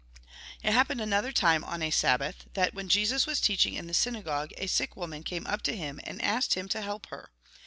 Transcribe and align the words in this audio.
It 0.63 0.71
happened 0.73 0.99
another 0.99 1.31
time, 1.31 1.63
on 1.63 1.83
a 1.83 1.91
Sabbath, 1.91 2.45
that, 2.55 2.73
when 2.73 2.89
Jesus 2.89 3.27
was 3.27 3.39
teaching 3.39 3.75
in 3.75 3.85
the 3.85 3.93
synagogue, 3.93 4.49
a 4.57 4.65
sick 4.65 4.95
woman 4.97 5.21
came 5.21 5.45
up 5.45 5.61
to 5.61 5.77
him 5.77 5.99
and 6.05 6.19
asked 6.23 6.55
him 6.55 6.67
to 6.69 6.81
help 6.81 7.05
her. 7.11 7.29